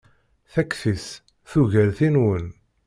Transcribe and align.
Takti-s 0.53 1.07
tugar 1.49 1.89
tin-nwen. 1.97 2.47